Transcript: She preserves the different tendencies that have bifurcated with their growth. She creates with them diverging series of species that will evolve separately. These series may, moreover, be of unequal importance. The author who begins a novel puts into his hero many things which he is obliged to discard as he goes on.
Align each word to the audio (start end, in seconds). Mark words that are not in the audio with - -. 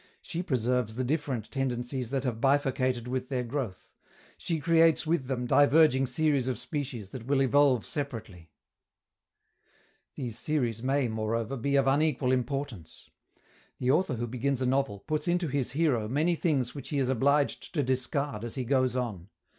She 0.23 0.41
preserves 0.41 0.95
the 0.95 1.03
different 1.03 1.51
tendencies 1.51 2.09
that 2.09 2.23
have 2.23 2.41
bifurcated 2.41 3.07
with 3.07 3.29
their 3.29 3.43
growth. 3.43 3.91
She 4.35 4.59
creates 4.59 5.05
with 5.05 5.27
them 5.27 5.45
diverging 5.45 6.07
series 6.07 6.47
of 6.47 6.57
species 6.57 7.11
that 7.11 7.27
will 7.27 7.39
evolve 7.39 7.85
separately. 7.85 8.49
These 10.15 10.39
series 10.39 10.81
may, 10.81 11.07
moreover, 11.07 11.55
be 11.55 11.75
of 11.75 11.85
unequal 11.85 12.31
importance. 12.31 13.11
The 13.77 13.91
author 13.91 14.15
who 14.15 14.25
begins 14.25 14.59
a 14.59 14.65
novel 14.65 15.01
puts 15.01 15.27
into 15.27 15.47
his 15.49 15.73
hero 15.73 16.07
many 16.07 16.33
things 16.33 16.73
which 16.73 16.89
he 16.89 16.97
is 16.97 17.07
obliged 17.07 17.71
to 17.75 17.83
discard 17.83 18.43
as 18.43 18.55
he 18.55 18.65
goes 18.65 18.95
on. 18.95 19.29